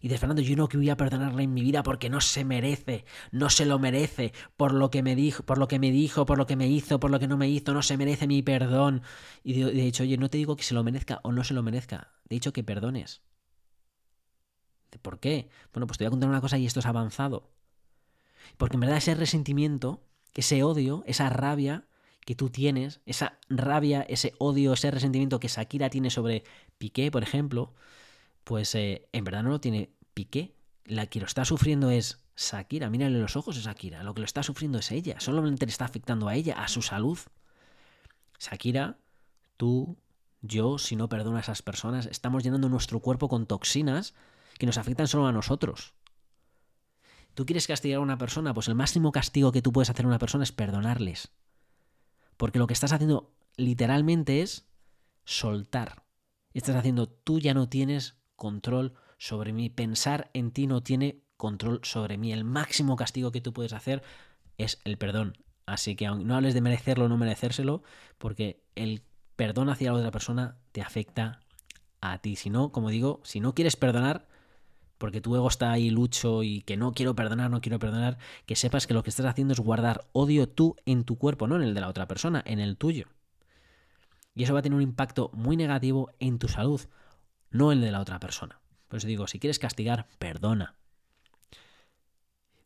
[0.00, 2.44] Y de Fernando, yo no que voy a perdonarle en mi vida porque no se
[2.44, 6.26] merece, no se lo merece, por lo que me dijo, por lo que me dijo,
[6.26, 8.42] por lo que me hizo, por lo que no me hizo, no se merece mi
[8.42, 9.02] perdón.
[9.42, 11.62] Y de, hecho, oye, no te digo que se lo merezca o no se lo
[11.62, 13.22] merezca, de hecho que perdones.
[15.02, 15.48] ¿Por qué?
[15.72, 17.50] Bueno, pues te voy a contar una cosa y esto es avanzado.
[18.56, 21.86] Porque en verdad ese resentimiento, ese odio, esa rabia
[22.24, 26.44] que tú tienes, esa rabia, ese odio, ese resentimiento que Shakira tiene sobre
[26.78, 27.74] Piqué, por ejemplo,
[28.46, 30.54] pues eh, en verdad no lo tiene Piqué.
[30.84, 32.88] La que lo está sufriendo es Shakira.
[32.88, 34.04] Mírale los ojos a Shakira.
[34.04, 35.18] Lo que lo está sufriendo es ella.
[35.18, 37.18] Solamente le está afectando a ella, a su salud.
[38.38, 38.98] Shakira,
[39.56, 39.98] tú,
[40.42, 44.14] yo, si no perdono a esas personas, estamos llenando nuestro cuerpo con toxinas
[44.58, 45.94] que nos afectan solo a nosotros.
[47.34, 48.54] ¿Tú quieres castigar a una persona?
[48.54, 51.32] Pues el máximo castigo que tú puedes hacer a una persona es perdonarles.
[52.36, 54.68] Porque lo que estás haciendo literalmente es
[55.24, 56.04] soltar.
[56.54, 59.70] Estás haciendo, tú ya no tienes control sobre mí.
[59.70, 62.32] Pensar en ti no tiene control sobre mí.
[62.32, 64.02] El máximo castigo que tú puedes hacer
[64.58, 65.38] es el perdón.
[65.66, 67.82] Así que no hables de merecerlo o no merecérselo,
[68.18, 69.02] porque el
[69.34, 71.40] perdón hacia la otra persona te afecta
[72.00, 72.36] a ti.
[72.36, 74.28] Si no, como digo, si no quieres perdonar,
[74.98, 78.56] porque tu ego está ahí lucho y que no quiero perdonar, no quiero perdonar, que
[78.56, 81.62] sepas que lo que estás haciendo es guardar odio tú en tu cuerpo, no en
[81.62, 83.06] el de la otra persona, en el tuyo.
[84.34, 86.80] Y eso va a tener un impacto muy negativo en tu salud,
[87.56, 88.60] no el de la otra persona.
[88.88, 90.74] Por eso digo, si quieres castigar, perdona.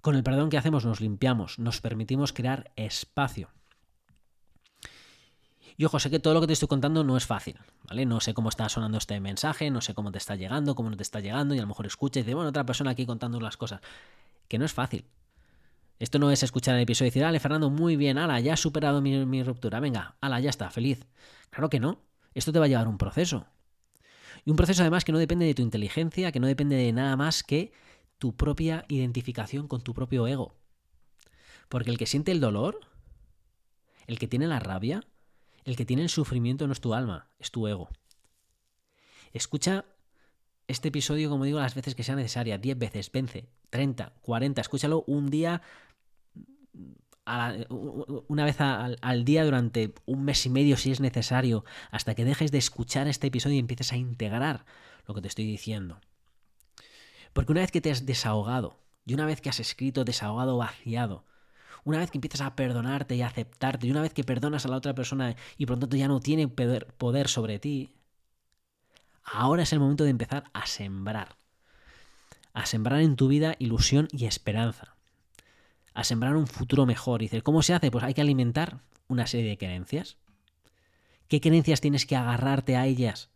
[0.01, 3.51] Con el perdón que hacemos nos limpiamos, nos permitimos crear espacio.
[5.77, 8.05] Y ojo, sé que todo lo que te estoy contando no es fácil, ¿vale?
[8.05, 10.97] No sé cómo está sonando este mensaje, no sé cómo te está llegando, cómo no
[10.97, 13.41] te está llegando, y a lo mejor escuchas y dices, bueno, otra persona aquí contando
[13.41, 13.81] las cosas.
[14.47, 15.07] Que no es fácil.
[15.99, 18.61] Esto no es escuchar el episodio y decir, ale, Fernando, muy bien, ala, ya has
[18.61, 21.07] superado mi, mi ruptura, venga, ala, ya está, feliz.
[21.51, 22.03] Claro que no.
[22.35, 23.47] Esto te va a llevar un proceso.
[24.45, 27.17] Y un proceso además que no depende de tu inteligencia, que no depende de nada
[27.17, 27.73] más que
[28.19, 30.55] tu propia identificación con tu propio ego.
[31.69, 32.81] Porque el que siente el dolor,
[34.07, 35.05] el que tiene la rabia,
[35.65, 37.89] el que tiene el sufrimiento no es tu alma, es tu ego.
[39.33, 39.85] Escucha
[40.67, 45.05] este episodio, como digo, las veces que sea necesaria, 10 veces, vence, 30, 40, escúchalo
[45.07, 45.63] un día,
[47.27, 52.25] una vez al, al, día durante un mes y medio si es necesario, hasta que
[52.25, 54.65] dejes de escuchar este episodio y empieces a integrar
[55.07, 56.01] lo que te estoy diciendo.
[57.33, 61.25] Porque una vez que te has desahogado, y una vez que has escrito, desahogado, vaciado,
[61.85, 64.69] una vez que empiezas a perdonarte y a aceptarte, y una vez que perdonas a
[64.69, 67.95] la otra persona y por lo tanto ya no tiene poder sobre ti,
[69.25, 71.37] ahora es el momento de empezar a sembrar.
[72.53, 74.97] A sembrar en tu vida ilusión y esperanza.
[75.95, 77.23] A sembrar un futuro mejor.
[77.23, 77.91] Y dices, ¿cómo se hace?
[77.91, 80.17] Pues hay que alimentar una serie de creencias.
[81.29, 83.31] ¿Qué creencias tienes que agarrarte a ellas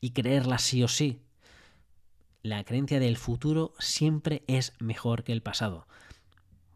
[0.00, 1.20] y creerlas sí o sí?
[2.42, 5.86] La creencia del futuro siempre es mejor que el pasado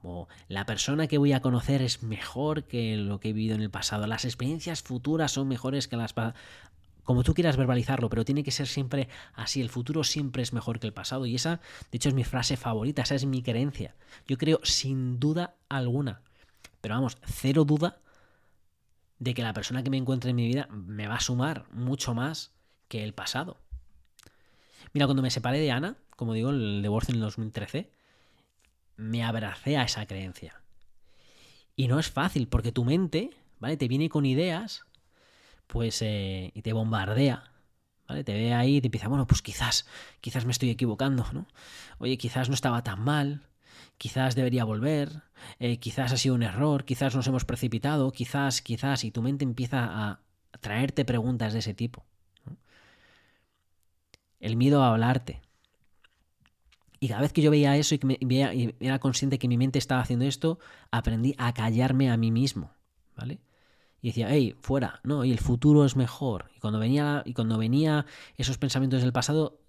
[0.03, 3.63] o la persona que voy a conocer es mejor que lo que he vivido en
[3.63, 6.13] el pasado, las experiencias futuras son mejores que las
[7.05, 10.79] como tú quieras verbalizarlo, pero tiene que ser siempre así, el futuro siempre es mejor
[10.79, 11.61] que el pasado y esa,
[11.91, 13.95] de hecho, es mi frase favorita, esa es mi creencia.
[14.27, 16.23] Yo creo sin duda alguna,
[16.81, 17.99] pero vamos, cero duda
[19.19, 22.15] de que la persona que me encuentre en mi vida me va a sumar mucho
[22.15, 22.53] más
[22.89, 23.57] que el pasado.
[24.93, 27.91] Mira, cuando me separé de Ana, como digo, el divorcio en el 2013,
[28.97, 30.61] me abracé a esa creencia.
[31.77, 33.77] Y no es fácil, porque tu mente, ¿vale?
[33.77, 34.85] Te viene con ideas,
[35.73, 37.51] pues, eh, y te bombardea,
[38.07, 38.25] ¿vale?
[38.25, 39.87] Te ve ahí y te empieza, bueno, pues quizás,
[40.21, 41.47] quizás me estoy equivocando, ¿no?
[41.97, 43.41] Oye, quizás no estaba tan mal,
[43.97, 45.23] quizás debería volver,
[45.61, 49.45] eh, quizás ha sido un error, quizás nos hemos precipitado, quizás, quizás, y tu mente
[49.45, 50.21] empieza a
[50.61, 52.05] traerte preguntas de ese tipo.
[54.41, 55.41] El miedo a hablarte,
[57.01, 59.49] y cada vez que yo veía eso y, que me, veía, y era consciente que
[59.49, 60.59] mi mente estaba haciendo esto,
[60.91, 62.75] aprendí a callarme a mí mismo,
[63.17, 63.41] ¿vale?
[64.03, 66.51] Y decía, hey, fuera, no, y el futuro es mejor.
[66.57, 68.05] Y cuando venía, y cuando venía
[68.37, 69.61] esos pensamientos del pasado,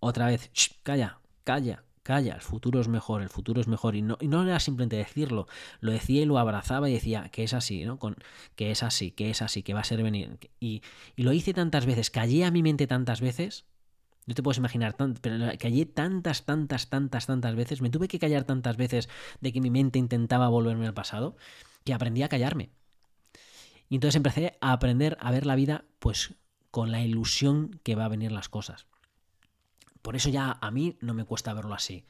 [0.00, 0.50] otra vez,
[0.82, 3.94] calla, calla, calla, el futuro es mejor, el futuro es mejor.
[3.94, 5.46] Y no, y no era simplemente decirlo,
[5.80, 7.98] lo decía y lo abrazaba y decía que es así, ¿no?
[7.98, 8.16] Con,
[8.56, 10.38] que es así, que es así, que va a ser venir.
[10.58, 10.82] Y,
[11.14, 13.66] y lo hice tantas veces, callé a mi mente tantas veces
[14.26, 18.44] no te puedes imaginar, pero callé tantas, tantas, tantas, tantas veces, me tuve que callar
[18.44, 19.08] tantas veces
[19.42, 21.36] de que mi mente intentaba volverme al pasado,
[21.84, 22.70] que aprendí a callarme.
[23.88, 26.34] Y entonces empecé a aprender a ver la vida pues
[26.70, 28.86] con la ilusión que va a venir las cosas.
[30.02, 32.04] Por eso ya a mí no me cuesta verlo así.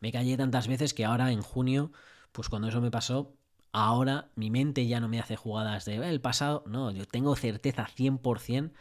[0.00, 1.92] Me callé tantas veces que ahora en junio,
[2.32, 3.34] pues cuando eso me pasó,
[3.72, 7.86] ahora mi mente ya no me hace jugadas de el pasado, no, yo tengo certeza
[7.86, 8.72] 100%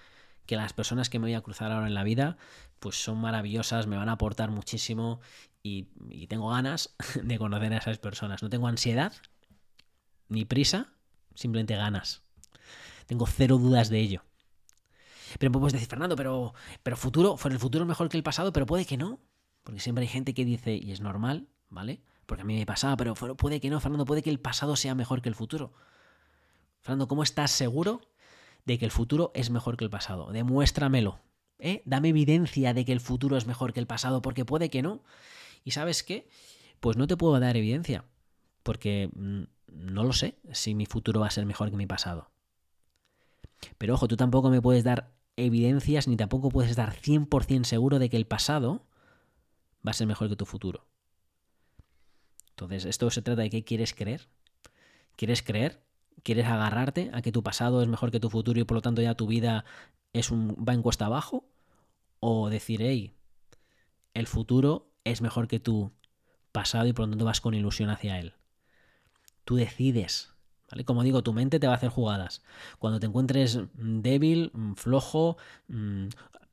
[0.46, 2.38] que las personas que me voy a cruzar ahora en la vida
[2.80, 5.20] pues son maravillosas, me van a aportar muchísimo
[5.62, 5.86] y,
[6.28, 8.42] tengo ganas de conocer a esas personas.
[8.42, 9.14] No tengo ansiedad
[10.28, 10.94] ni prisa,
[11.36, 12.24] simplemente ganas.
[13.10, 14.24] Tengo cero dudas de ello.
[15.40, 18.68] Pero puedes decir, Fernando, pero, pero futuro, fue el futuro mejor que el pasado, pero
[18.68, 19.20] puede que no.
[19.64, 22.04] Porque siempre hay gente que dice, y es normal, ¿vale?
[22.28, 24.94] Porque a mí me pasaba, pero puede que no, Fernando, puede que el pasado sea
[24.94, 25.74] mejor que el futuro.
[26.82, 28.02] Fernando, ¿cómo estás seguro
[28.70, 30.32] de que el futuro es mejor que el pasado.
[30.32, 31.20] Demuéstramelo.
[31.58, 31.82] ¿eh?
[31.86, 35.02] Dame evidencia de que el futuro es mejor que el pasado, porque puede que no.
[35.64, 36.30] ¿Y sabes qué?
[36.80, 38.06] Pues no te puedo dar evidencia,
[38.62, 42.29] porque mm, no lo sé si mi futuro va a ser mejor que mi pasado.
[43.78, 48.10] Pero ojo, tú tampoco me puedes dar evidencias ni tampoco puedes estar 100% seguro de
[48.10, 48.86] que el pasado
[49.86, 50.86] va a ser mejor que tu futuro.
[52.50, 54.28] Entonces, esto se trata de qué quieres creer.
[55.16, 55.82] ¿Quieres creer
[56.24, 59.02] ¿Quieres agarrarte a que tu pasado es mejor que tu futuro y por lo tanto
[59.02, 59.66] ya tu vida
[60.14, 61.46] es un, va en cuesta abajo?
[62.20, 63.14] ¿O decir, hey,
[64.14, 65.92] el futuro es mejor que tu
[66.52, 68.34] pasado y por lo tanto vas con ilusión hacia él?
[69.46, 70.34] Tú decides.
[70.86, 72.44] Como digo, tu mente te va a hacer jugadas.
[72.78, 76.08] Cuando te encuentres débil, flojo, mm,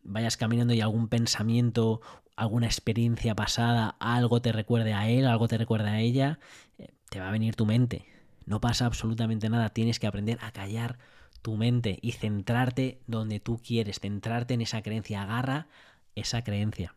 [0.04, 2.00] vayas caminando y algún pensamiento,
[2.36, 6.38] alguna experiencia pasada, algo te recuerde a él, algo te recuerde a ella,
[6.78, 8.06] eh, te va a venir tu mente.
[8.46, 10.98] No pasa absolutamente nada, tienes que aprender a callar
[11.42, 15.68] tu mente y centrarte donde tú quieres, centrarte en esa creencia, agarra
[16.14, 16.94] esa creencia.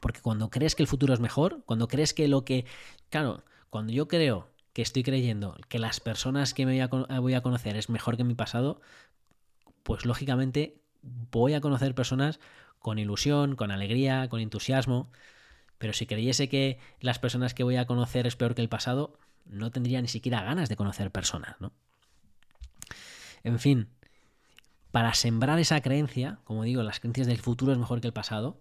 [0.00, 2.66] Porque cuando crees que el futuro es mejor, cuando crees que lo que...
[3.10, 6.86] Claro, cuando yo creo que estoy creyendo que las personas que me
[7.18, 8.82] voy a, conocer es mejor que mi pasado,
[9.82, 12.40] pues lógicamente voy a conocer personas
[12.78, 15.10] con ilusión, con alegría, con entusiasmo.
[15.78, 19.18] Pero si creyese que las personas que voy a conocer es peor que el pasado,
[19.46, 21.72] no tendría ni siquiera ganas de conocer personas, ¿no?
[23.44, 23.88] En fin,
[24.90, 28.60] para sembrar esa creencia, como digo, las creencias del futuro es mejor que el pasado,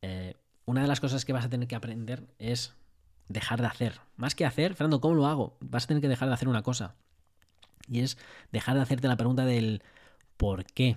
[0.00, 2.76] eh, una de las cosas que vas a tener que aprender es
[3.28, 4.00] dejar de hacer.
[4.16, 5.56] Más que hacer, Fernando, ¿cómo lo hago?
[5.60, 6.94] Vas a tener que dejar de hacer una cosa.
[7.88, 8.18] Y es
[8.52, 9.82] dejar de hacerte la pregunta del
[10.36, 10.96] ¿por qué?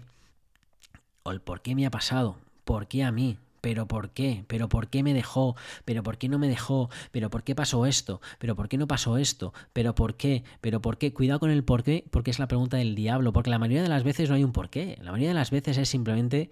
[1.24, 2.38] O el ¿por qué me ha pasado?
[2.64, 3.38] ¿Por qué a mí?
[3.62, 4.46] ¿Pero por qué?
[4.48, 5.56] ¿Pero por qué me dejó?
[5.84, 6.90] ¿Pero por qué no me dejó?
[7.12, 8.22] ¿Pero por qué pasó esto?
[8.40, 9.54] ¿Pero por qué no pasó esto?
[9.74, 10.44] ¿Pero por qué?
[10.62, 11.14] ¿Pero por qué?
[11.14, 13.90] Cuidado con el por qué, porque es la pregunta del diablo, porque la mayoría de
[13.90, 14.98] las veces no hay un por qué.
[15.02, 16.50] La mayoría de las veces es simplemente,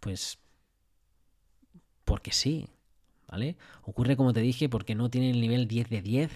[0.00, 0.38] pues,
[2.04, 2.68] porque sí,
[3.34, 3.56] ¿vale?
[3.82, 6.30] Ocurre como te dije porque no tiene el nivel 10 de 10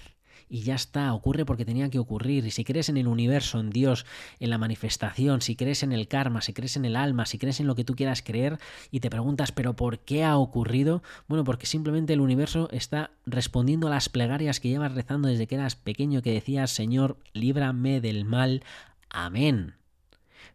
[0.49, 2.45] y ya está, ocurre porque tenía que ocurrir.
[2.45, 4.05] Y si crees en el universo, en Dios,
[4.41, 7.61] en la manifestación, si crees en el karma, si crees en el alma, si crees
[7.61, 8.59] en lo que tú quieras creer
[8.91, 11.05] y te preguntas, pero ¿por qué ha ocurrido?
[11.29, 15.55] Bueno, porque simplemente el universo está respondiendo a las plegarias que llevas rezando desde que
[15.55, 18.65] eras pequeño, que decías, Señor, líbrame del mal.
[19.09, 19.75] Amén.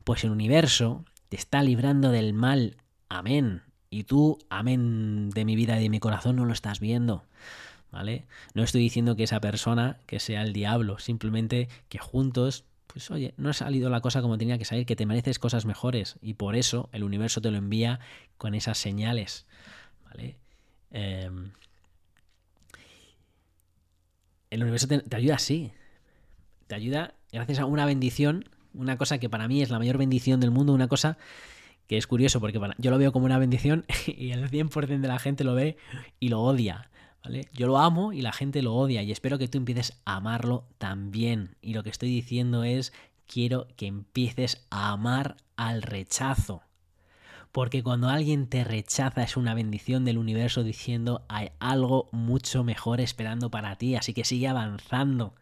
[0.03, 2.75] Pues el universo te está librando del mal.
[3.07, 3.61] Amén.
[3.93, 7.23] Y tú, amén de mi vida y de mi corazón, no lo estás viendo.
[7.93, 8.25] ¿vale?
[8.55, 13.35] No estoy diciendo que esa persona que sea el diablo, simplemente que juntos, pues oye,
[13.37, 16.33] no ha salido la cosa como tenía que salir, que te mereces cosas mejores y
[16.33, 17.99] por eso el universo te lo envía
[18.39, 19.45] con esas señales,
[20.05, 20.37] ¿vale?
[20.89, 21.51] Em,
[24.49, 25.71] el universo te, ayuda así,
[26.65, 30.39] te ayuda gracias a una bendición, una cosa que para mí es la mayor bendición
[30.39, 31.19] del mundo, una cosa
[31.87, 35.19] que es curioso porque yo lo veo como una bendición y el 100% de la
[35.19, 35.77] gente lo ve
[36.19, 36.89] y lo odia.
[37.53, 40.67] Yo lo amo y la gente lo odia y espero que tú empieces a amarlo
[40.77, 41.55] también.
[41.61, 42.91] Y lo que estoy diciendo es,
[43.27, 46.63] quiero que empieces a amar al rechazo.
[47.53, 52.99] Porque cuando alguien te rechaza es una bendición del universo diciendo hay algo mucho mejor
[52.99, 55.35] esperando para ti, así que sigue avanzando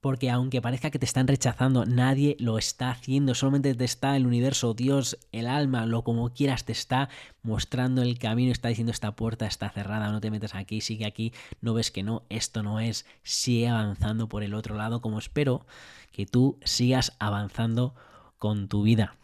[0.00, 4.26] porque aunque parezca que te están rechazando, nadie lo está haciendo, solamente te está el
[4.26, 7.08] universo, Dios, el alma, lo como quieras, te está
[7.42, 11.32] mostrando el camino, está diciendo esta puerta está cerrada, no te metas aquí, sigue aquí,
[11.60, 15.66] no ves que no, esto no es, sigue avanzando por el otro lado, como espero
[16.12, 17.94] que tú sigas avanzando
[18.38, 19.16] con tu vida.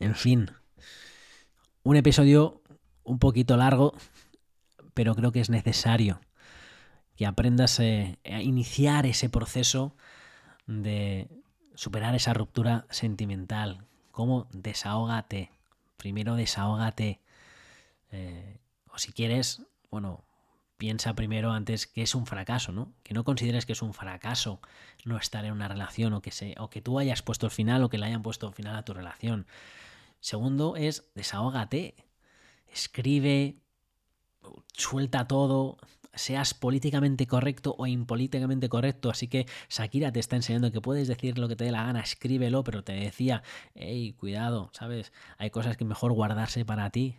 [0.00, 0.50] En fin,
[1.82, 2.62] un episodio
[3.04, 3.94] un poquito largo,
[4.94, 6.20] pero creo que es necesario
[7.18, 9.96] que aprendas eh, a iniciar ese proceso
[10.68, 11.28] de
[11.74, 13.84] superar esa ruptura sentimental.
[14.12, 14.46] ¿Cómo?
[14.52, 15.50] Desahógate.
[15.96, 17.20] Primero desahógate.
[18.12, 20.22] Eh, o si quieres, bueno,
[20.76, 22.92] piensa primero antes que es un fracaso, ¿no?
[23.02, 24.60] Que no consideres que es un fracaso
[25.04, 27.82] no estar en una relación o que, se, o que tú hayas puesto el final
[27.82, 29.48] o que le hayan puesto el final a tu relación.
[30.20, 31.96] Segundo es desahógate.
[32.68, 33.56] Escribe,
[34.72, 35.78] suelta todo,
[36.18, 39.10] seas políticamente correcto o impolíticamente correcto.
[39.10, 42.00] Así que Shakira te está enseñando que puedes decir lo que te dé la gana,
[42.00, 43.42] escríbelo, pero te decía,
[43.74, 45.12] hey, cuidado, ¿sabes?
[45.38, 47.16] Hay cosas que mejor guardarse para ti,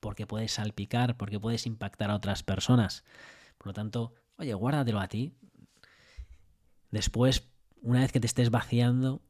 [0.00, 3.04] porque puedes salpicar, porque puedes impactar a otras personas.
[3.58, 5.32] Por lo tanto, oye, guárdatelo a ti.
[6.90, 7.48] Después,
[7.82, 9.22] una vez que te estés vaciando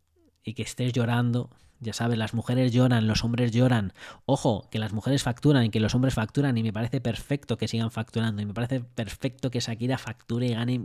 [0.42, 3.92] y que estés llorando, ya sabes, las mujeres lloran, los hombres lloran.
[4.24, 7.68] Ojo, que las mujeres facturan y que los hombres facturan y me parece perfecto que
[7.68, 10.80] sigan facturando y me parece perfecto que Shakira facture y gane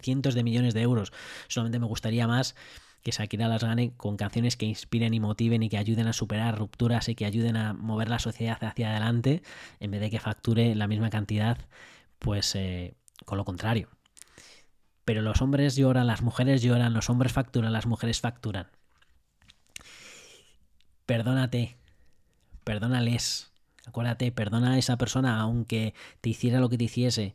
[0.00, 1.12] cientos de millones de euros.
[1.48, 2.56] Solamente me gustaría más
[3.02, 6.58] que Shakira las gane con canciones que inspiren y motiven y que ayuden a superar
[6.58, 9.42] rupturas y que ayuden a mover la sociedad hacia adelante
[9.80, 11.58] en vez de que facture la misma cantidad,
[12.18, 13.88] pues eh, con lo contrario.
[15.04, 18.68] Pero los hombres lloran, las mujeres lloran, los hombres facturan, las mujeres facturan
[21.06, 21.76] perdónate,
[22.64, 23.52] perdónales.
[23.86, 27.34] Acuérdate, perdona a esa persona aunque te hiciera lo que te hiciese,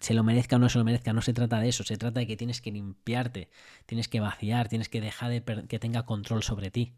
[0.00, 2.20] se lo merezca o no se lo merezca, no se trata de eso, se trata
[2.20, 3.50] de que tienes que limpiarte,
[3.86, 6.94] tienes que vaciar, tienes que dejar de que tenga control sobre ti.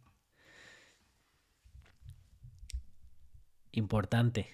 [3.72, 4.48] Importante,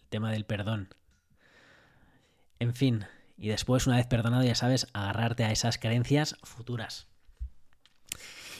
[0.00, 0.94] el tema del perdón.
[2.58, 7.06] En fin, y después, una vez perdonado, ya sabes, agarrarte a esas creencias futuras.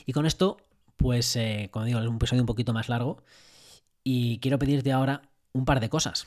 [0.07, 0.68] Y con esto
[0.99, 3.23] pues, eh, como digo, es un episodio un poquito más largo.
[4.05, 6.27] Y quiero pedirte ahora un par de cosas.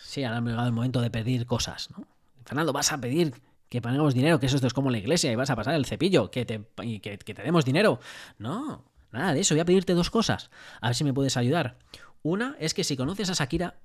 [0.00, 2.06] Sí, ahora ha llegado el momento de pedir cosas, ¿no?
[2.44, 3.34] Fernando, vas a pedir
[3.68, 5.84] que paguemos dinero, que eso esto es como la iglesia y vas a pasar el
[5.84, 8.00] cepillo, que te, y que, que te demos dinero.
[8.38, 9.54] No, nada de eso.
[9.54, 10.50] Voy a pedirte dos cosas.
[10.80, 11.76] A ver si me puedes ayudar.
[12.22, 13.78] Una es que si conoces a Shakira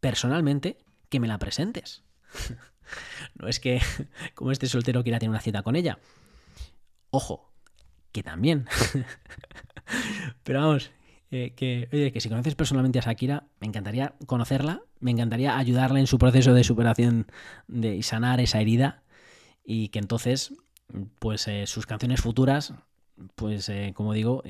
[0.00, 0.78] personalmente,
[1.08, 2.02] que me la presentes.
[3.34, 3.82] no es que
[4.34, 5.98] como este soltero quiera tener una cita con ella.
[7.10, 7.50] Ojo,
[8.22, 8.66] también.
[10.44, 10.90] Pero vamos,
[11.30, 16.00] eh, que, oye, que si conoces personalmente a Shakira, me encantaría conocerla, me encantaría ayudarla
[16.00, 17.26] en su proceso de superación
[17.66, 19.02] de, y sanar esa herida
[19.64, 20.54] y que entonces,
[21.18, 22.74] pues eh, sus canciones futuras
[23.34, 24.42] pues eh, como digo,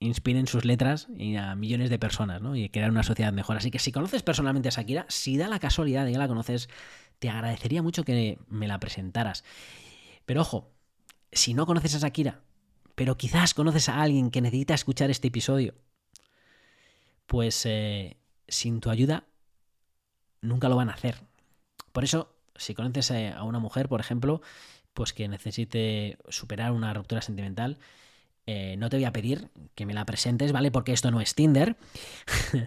[0.00, 2.54] inspiren sus letras a millones de personas, ¿no?
[2.56, 3.56] Y crear una sociedad mejor.
[3.56, 6.68] Así que si conoces personalmente a Shakira, si da la casualidad de que la conoces,
[7.18, 9.44] te agradecería mucho que me la presentaras.
[10.24, 10.70] Pero ojo,
[11.32, 12.40] si no conoces a Shakira,
[12.98, 15.72] pero quizás conoces a alguien que necesita escuchar este episodio,
[17.26, 18.16] pues eh,
[18.48, 19.22] sin tu ayuda
[20.40, 21.20] nunca lo van a hacer.
[21.92, 24.42] Por eso, si conoces a una mujer, por ejemplo,
[24.94, 27.78] pues que necesite superar una ruptura sentimental,
[28.46, 30.72] eh, no te voy a pedir que me la presentes, ¿vale?
[30.72, 31.76] Porque esto no es Tinder.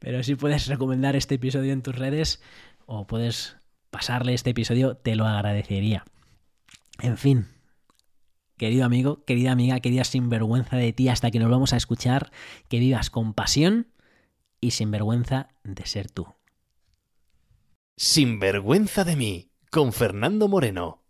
[0.00, 2.42] Pero si puedes recomendar este episodio en tus redes
[2.86, 3.56] o puedes
[3.90, 6.04] pasarle este episodio, te lo agradecería.
[6.98, 7.46] En fin,
[8.60, 12.30] querido amigo, querida amiga, querida sinvergüenza de ti, hasta que nos vamos a escuchar,
[12.68, 13.88] que vivas con pasión
[14.60, 16.26] y sin vergüenza de ser tú.
[17.96, 21.02] Sinvergüenza de mí, con Fernando Moreno.